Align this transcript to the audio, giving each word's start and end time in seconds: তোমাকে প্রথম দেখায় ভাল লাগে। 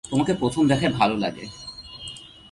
তোমাকে 0.05 0.33
প্রথম 0.33 0.63
দেখায় 0.67 0.93
ভাল 0.93 1.11
লাগে। 1.17 1.45